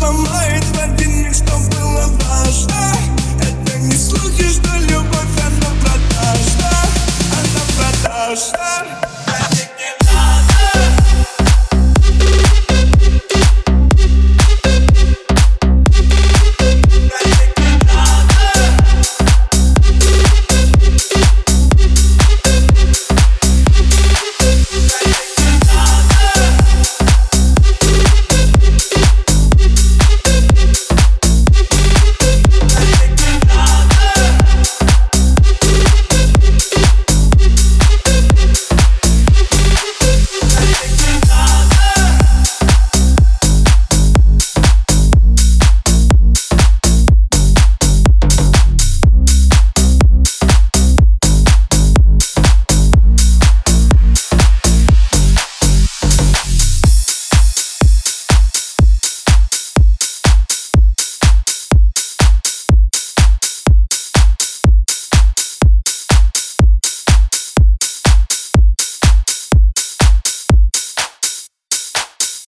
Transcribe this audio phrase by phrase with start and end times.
[0.00, 0.29] my